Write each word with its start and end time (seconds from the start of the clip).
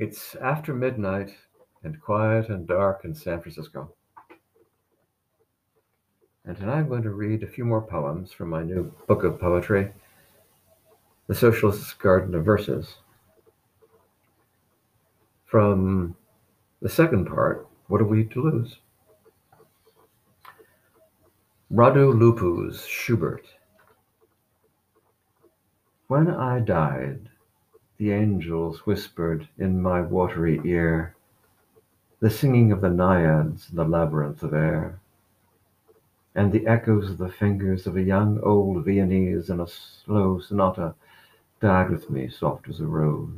It's 0.00 0.34
after 0.36 0.72
midnight 0.72 1.34
and 1.84 2.00
quiet 2.00 2.48
and 2.48 2.66
dark 2.66 3.04
in 3.04 3.14
San 3.14 3.38
Francisco. 3.42 3.92
And 6.46 6.56
tonight 6.56 6.78
I'm 6.78 6.88
going 6.88 7.02
to 7.02 7.10
read 7.10 7.42
a 7.42 7.46
few 7.46 7.66
more 7.66 7.82
poems 7.82 8.32
from 8.32 8.48
my 8.48 8.62
new 8.62 8.94
book 9.06 9.24
of 9.24 9.38
poetry, 9.38 9.92
The 11.26 11.34
Socialist's 11.34 11.92
Garden 11.92 12.34
of 12.34 12.46
Verses. 12.46 12.94
From 15.44 16.16
the 16.80 16.88
second 16.88 17.26
part, 17.26 17.68
What 17.88 18.00
Are 18.00 18.06
We 18.06 18.24
to 18.24 18.42
Lose? 18.42 18.78
Radu 21.70 22.18
Lupu's 22.18 22.86
Schubert. 22.86 23.44
When 26.06 26.30
I 26.30 26.60
died, 26.60 27.28
the 28.00 28.12
angels 28.12 28.86
whispered 28.86 29.46
in 29.58 29.82
my 29.82 30.00
watery 30.00 30.58
ear 30.64 31.14
the 32.20 32.30
singing 32.30 32.72
of 32.72 32.80
the 32.80 32.88
naiads 32.88 33.68
in 33.68 33.76
the 33.76 33.84
labyrinth 33.84 34.42
of 34.42 34.54
air, 34.54 34.98
and 36.34 36.50
the 36.50 36.66
echoes 36.66 37.10
of 37.10 37.18
the 37.18 37.28
fingers 37.28 37.86
of 37.86 37.98
a 37.98 38.02
young 38.02 38.40
old 38.40 38.82
Viennese 38.86 39.50
in 39.50 39.60
a 39.60 39.66
slow 39.66 40.40
sonata 40.40 40.94
died 41.60 41.90
with 41.90 42.08
me 42.08 42.26
soft 42.26 42.70
as 42.70 42.80
a 42.80 42.86
rose. 42.86 43.28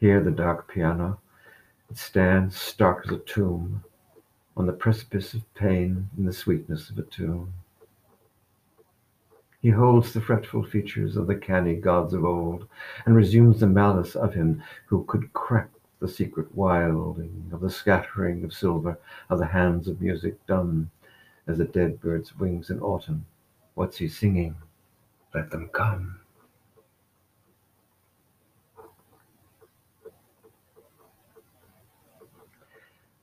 Here 0.00 0.20
the 0.20 0.32
dark 0.32 0.68
piano, 0.68 1.20
it 1.88 1.96
stands 1.96 2.56
stark 2.56 3.06
as 3.06 3.12
a 3.12 3.18
tomb 3.18 3.84
on 4.56 4.66
the 4.66 4.72
precipice 4.72 5.32
of 5.32 5.54
pain 5.54 6.10
in 6.18 6.24
the 6.24 6.32
sweetness 6.32 6.90
of 6.90 6.98
a 6.98 7.02
tune. 7.02 7.52
He 9.66 9.72
holds 9.72 10.12
the 10.12 10.20
fretful 10.20 10.62
features 10.62 11.16
of 11.16 11.26
the 11.26 11.34
canny 11.34 11.74
gods 11.74 12.14
of 12.14 12.24
old, 12.24 12.68
and 13.04 13.16
resumes 13.16 13.58
the 13.58 13.66
malice 13.66 14.14
of 14.14 14.32
him 14.32 14.62
who 14.86 15.02
could 15.06 15.32
crack 15.32 15.70
the 15.98 16.06
secret 16.06 16.54
wilding 16.54 17.50
of 17.50 17.62
the 17.62 17.68
scattering 17.68 18.44
of 18.44 18.52
silver 18.52 18.96
of 19.28 19.40
the 19.40 19.46
hands 19.46 19.88
of 19.88 20.00
music 20.00 20.36
dumb 20.46 20.88
as 21.48 21.58
a 21.58 21.64
dead 21.64 22.00
bird's 22.00 22.38
wings 22.38 22.70
in 22.70 22.78
autumn. 22.78 23.26
What's 23.74 23.96
he 23.96 24.06
singing? 24.06 24.54
Let 25.34 25.50
them 25.50 25.68
come. 25.72 26.20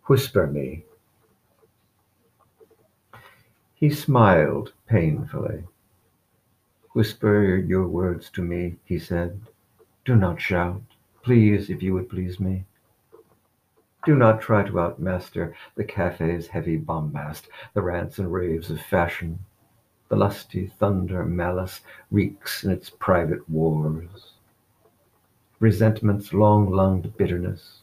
Whisper 0.07 0.47
me, 0.47 0.83
he 3.75 3.89
smiled 3.89 4.73
painfully. 4.87 5.63
Whisper 6.93 7.55
your 7.57 7.87
words 7.87 8.29
to 8.31 8.41
me, 8.43 8.75
he 8.85 8.99
said. 8.99 9.41
Do 10.05 10.15
not 10.15 10.39
shout, 10.39 10.81
please, 11.23 11.69
if 11.69 11.81
you 11.81 11.93
would 11.93 12.07
please 12.07 12.39
me. 12.39 12.65
Do 14.05 14.15
not 14.15 14.41
try 14.41 14.63
to 14.63 14.79
outmaster 14.79 15.55
the 15.75 15.83
cafe's 15.83 16.47
heavy 16.47 16.77
bombast, 16.77 17.47
the 17.73 17.81
rants 17.81 18.19
and 18.19 18.31
raves 18.31 18.69
of 18.69 18.79
fashion. 18.81 19.39
The 20.09 20.17
lusty 20.17 20.67
thunder 20.67 21.25
malice 21.25 21.81
reeks 22.11 22.63
in 22.63 22.69
its 22.69 22.91
private 22.91 23.49
wars. 23.49 24.33
Resentment's 25.59 26.33
long 26.33 26.69
lunged 26.69 27.17
bitterness, 27.17 27.81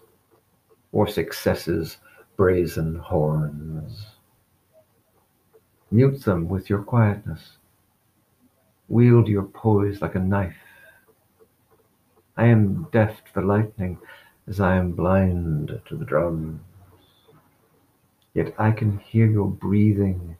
or 0.92 1.08
success's 1.08 1.96
brazen 2.36 2.96
horns. 2.96 4.06
Mute 5.90 6.22
them 6.22 6.48
with 6.48 6.70
your 6.70 6.82
quietness. 6.82 7.56
Wield 8.90 9.28
your 9.28 9.44
poise 9.44 10.02
like 10.02 10.16
a 10.16 10.18
knife. 10.18 10.56
I 12.36 12.46
am 12.46 12.88
deaf 12.90 13.24
to 13.24 13.34
the 13.34 13.40
lightning 13.40 13.98
as 14.48 14.58
I 14.58 14.74
am 14.74 14.92
blind 14.92 15.80
to 15.86 15.96
the 15.96 16.04
drums. 16.04 16.60
Yet 18.34 18.52
I 18.58 18.72
can 18.72 18.98
hear 18.98 19.26
your 19.26 19.48
breathing 19.48 20.36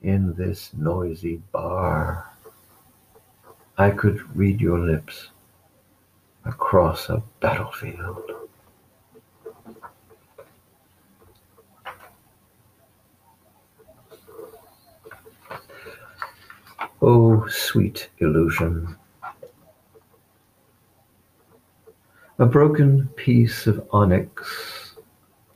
in 0.00 0.34
this 0.34 0.70
noisy 0.74 1.42
bar. 1.50 2.30
I 3.76 3.90
could 3.90 4.20
read 4.36 4.60
your 4.60 4.78
lips 4.78 5.30
across 6.44 7.08
a 7.08 7.24
battlefield. 7.40 8.37
Oh, 17.10 17.46
sweet 17.48 18.10
illusion. 18.18 18.94
A 22.38 22.44
broken 22.44 23.08
piece 23.16 23.66
of 23.66 23.88
onyx 23.92 24.94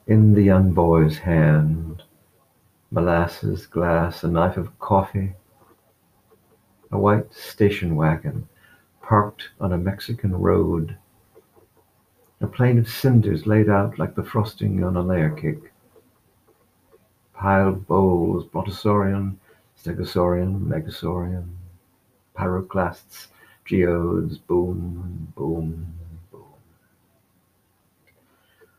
in 0.06 0.32
the 0.32 0.40
young 0.40 0.72
boy's 0.72 1.18
hand, 1.18 2.04
molasses 2.90 3.66
glass, 3.66 4.24
a 4.24 4.28
knife 4.28 4.56
of 4.56 4.78
coffee, 4.78 5.34
a 6.90 6.98
white 6.98 7.30
station 7.34 7.96
wagon 7.96 8.48
parked 9.02 9.50
on 9.60 9.74
a 9.74 9.76
Mexican 9.76 10.34
road, 10.34 10.96
a 12.40 12.46
plain 12.46 12.78
of 12.78 12.88
cinders 12.88 13.46
laid 13.46 13.68
out 13.68 13.98
like 13.98 14.14
the 14.14 14.24
frosting 14.24 14.82
on 14.82 14.96
a 14.96 15.02
layer 15.02 15.28
cake, 15.28 15.70
piled 17.34 17.86
bowls, 17.86 18.46
Montessorian 18.54 19.36
Stegosaurian, 19.82 20.60
Megasaurian, 20.60 21.48
Pyroclasts, 22.36 23.26
Geodes, 23.64 24.38
boom, 24.38 25.32
boom, 25.34 25.92
boom. 26.30 26.54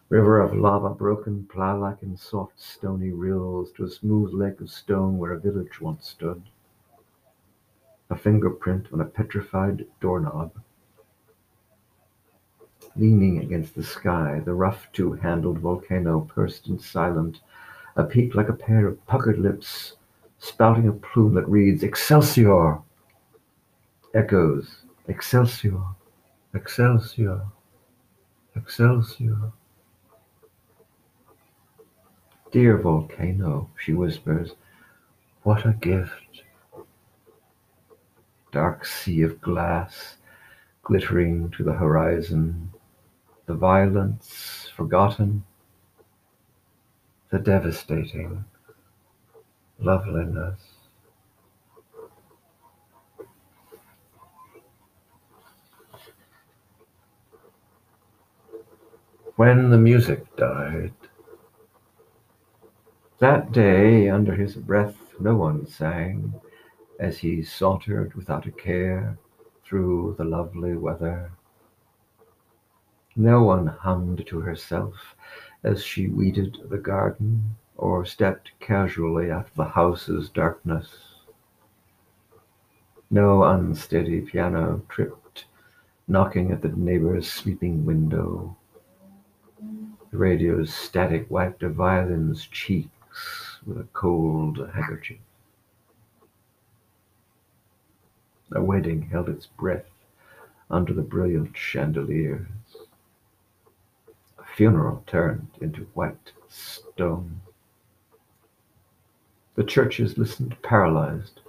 River 0.08 0.40
of 0.40 0.56
lava 0.56 0.92
broken, 0.92 1.46
plough-like 1.52 2.02
in 2.04 2.16
soft 2.16 2.58
stony 2.62 3.10
rills 3.10 3.74
to 3.74 3.84
a 3.84 3.90
smooth 3.90 4.34
lake 4.34 4.62
of 4.62 4.70
stone 4.70 5.18
where 5.18 5.34
a 5.34 5.40
village 5.40 5.82
once 5.82 6.08
stood. 6.08 6.42
A 8.10 8.16
fingerprint 8.16 8.88
on 8.94 9.02
a 9.02 9.06
petrified 9.06 9.86
doorknob. 10.00 10.54
Leaning 12.96 13.40
against 13.40 13.76
the 13.76 13.84
sky, 13.84 14.42
the 14.46 14.54
rough 14.54 14.88
two-handled 14.94 15.58
volcano 15.60 16.22
pursed 16.22 16.68
and 16.68 16.80
silent, 16.80 17.42
a 17.98 18.06
peak 18.06 18.36
like 18.36 18.48
a 18.48 18.54
pair 18.54 18.88
of 18.88 19.06
puckered 19.06 19.38
lips 19.38 19.98
spouting 20.44 20.90
a 20.90 20.92
plume 20.92 21.34
that 21.36 21.48
reads 21.48 21.84
Excelsior! 21.84 22.80
Echoes 24.14 24.84
Excelsior! 25.08 25.82
Excelsior! 26.54 27.46
Excelsior! 28.54 29.54
Dear 32.52 32.78
volcano, 32.78 33.70
she 33.80 33.94
whispers, 33.94 34.52
what 35.44 35.66
a 35.66 35.74
gift! 35.74 36.44
Dark 38.52 38.86
sea 38.86 39.22
of 39.22 39.40
glass, 39.42 40.18
glittering 40.84 41.50
to 41.52 41.64
the 41.64 41.74
horizon, 41.74 42.70
the 43.46 43.56
violence 43.56 44.70
forgotten, 44.76 45.46
the 47.32 47.40
devastating 47.40 48.44
loveliness. 49.80 50.60
When 59.36 59.72
the 59.72 59.78
music 59.78 60.36
died, 60.36 60.94
that 63.20 63.52
day 63.52 64.10
under 64.10 64.36
his 64.36 64.56
breath 64.56 64.96
no 65.20 65.36
one 65.36 65.66
sang 65.66 66.34
as 67.00 67.18
he 67.18 67.44
sauntered 67.44 68.14
without 68.14 68.46
a 68.46 68.52
care 68.52 69.18
through 69.64 70.16
the 70.18 70.24
lovely 70.24 70.76
weather. 70.76 71.32
No 73.16 73.44
one 73.44 73.68
hummed 73.68 74.26
to 74.28 74.40
herself 74.40 75.16
as 75.64 75.84
she 75.84 76.08
weeded 76.08 76.58
the 76.70 76.78
garden 76.78 77.56
or 77.78 78.06
stepped 78.06 78.52
casually 78.60 79.32
out 79.32 79.48
of 79.48 79.56
the 79.56 79.64
house's 79.64 80.30
darkness. 80.30 80.96
No 83.10 83.44
unsteady 83.44 84.22
piano 84.22 84.82
tripped, 84.90 85.46
knocking 86.08 86.52
at 86.52 86.62
the 86.62 86.70
neighbor's 86.70 87.32
sleeping 87.32 87.86
window. 87.86 88.56
The 90.12 90.18
radio's 90.18 90.74
static 90.74 91.30
wiped 91.30 91.64
a 91.64 91.70
violin's 91.70 92.46
cheeks 92.48 93.60
with 93.66 93.78
a 93.78 93.88
cold 93.94 94.70
handkerchief. 94.74 95.18
A 98.52 98.62
wedding 98.62 99.04
held 99.04 99.30
its 99.30 99.48
breath 99.48 99.90
under 100.70 100.94
the 100.94 101.02
brilliant 101.02 101.58
chandeliers. 101.58 102.48
A 104.38 104.44
funeral 104.56 105.04
turned 105.08 105.48
into 105.60 105.88
white 105.94 106.32
stone. 106.48 107.42
The 109.56 109.64
churches 109.64 110.18
listened 110.18 110.56
paralyzed 110.64 111.42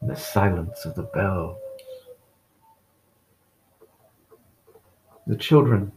in 0.00 0.08
the 0.08 0.16
silence 0.16 0.84
of 0.84 0.94
the 0.94 1.02
bells. 1.02 1.58
The 5.26 5.36
children 5.36 5.90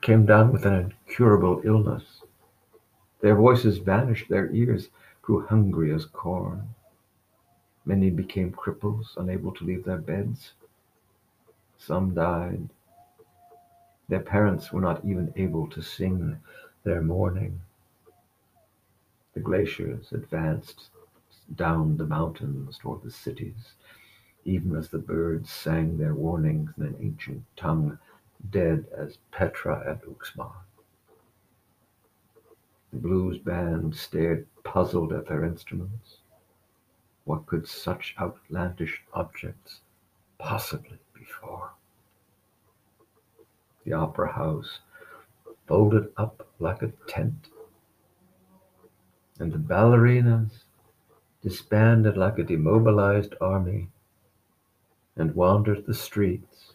came 0.00 0.26
down 0.26 0.52
with 0.52 0.66
an 0.66 0.92
incurable 1.06 1.60
illness. 1.64 2.22
Their 3.20 3.36
voices 3.36 3.78
vanished, 3.78 4.28
their 4.28 4.50
ears 4.50 4.88
grew 5.22 5.46
hungry 5.46 5.94
as 5.94 6.04
corn. 6.04 6.74
Many 7.84 8.10
became 8.10 8.50
cripples, 8.50 9.16
unable 9.16 9.52
to 9.52 9.64
leave 9.64 9.84
their 9.84 9.98
beds. 9.98 10.52
Some 11.76 12.12
died. 12.12 12.68
Their 14.08 14.20
parents 14.20 14.72
were 14.72 14.80
not 14.80 15.04
even 15.04 15.32
able 15.36 15.68
to 15.68 15.80
sing 15.80 16.38
their 16.82 17.02
mourning. 17.02 17.60
The 19.38 19.44
glaciers 19.44 20.10
advanced 20.10 20.90
down 21.54 21.96
the 21.96 22.06
mountains 22.08 22.76
toward 22.76 23.04
the 23.04 23.12
cities, 23.12 23.74
even 24.44 24.74
as 24.74 24.88
the 24.88 24.98
birds 24.98 25.48
sang 25.48 25.96
their 25.96 26.12
warnings 26.12 26.72
in 26.76 26.82
an 26.82 26.96
ancient 27.00 27.44
tongue, 27.56 28.00
dead 28.50 28.88
as 28.92 29.18
Petra 29.30 29.88
at 29.88 30.02
Uxmal. 30.02 30.56
The 32.90 32.98
blues 32.98 33.38
band 33.38 33.94
stared 33.94 34.48
puzzled 34.64 35.12
at 35.12 35.28
their 35.28 35.44
instruments. 35.44 36.16
What 37.22 37.46
could 37.46 37.68
such 37.68 38.16
outlandish 38.18 39.04
objects 39.14 39.82
possibly 40.38 40.98
be 41.14 41.22
for? 41.22 41.70
The 43.84 43.92
opera 43.92 44.32
house 44.32 44.80
folded 45.68 46.12
up 46.16 46.48
like 46.58 46.82
a 46.82 46.88
tent, 47.06 47.50
and 49.38 49.52
the 49.52 49.58
ballerinas 49.58 50.64
disbanded 51.42 52.16
like 52.16 52.38
a 52.38 52.42
demobilized 52.42 53.34
army 53.40 53.88
and 55.16 55.34
wandered 55.34 55.86
the 55.86 55.94
streets, 55.94 56.74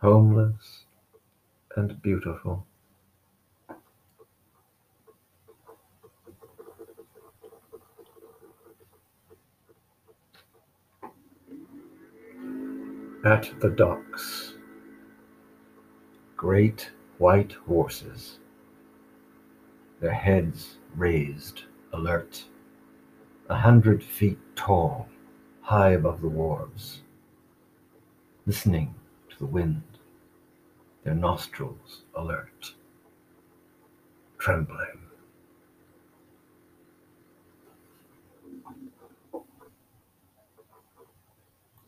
homeless 0.00 0.84
and 1.76 2.00
beautiful. 2.02 2.66
At 13.24 13.50
the 13.60 13.68
docks, 13.68 14.54
great 16.36 16.90
white 17.18 17.52
horses, 17.52 18.38
their 20.00 20.14
heads 20.14 20.78
raised, 20.96 21.64
alert, 21.92 22.44
a 23.48 23.56
hundred 23.56 24.02
feet 24.02 24.38
tall, 24.56 25.08
high 25.62 25.90
above 25.90 26.20
the 26.20 26.28
wharves, 26.28 27.00
listening 28.46 28.94
to 29.28 29.38
the 29.38 29.46
wind, 29.46 29.82
their 31.04 31.14
nostrils 31.14 32.02
alert, 32.14 32.74
trembling. 34.38 35.09